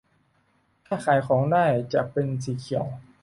[0.85, 2.85] ถ้าขายของได้จะเป็นสีเขียว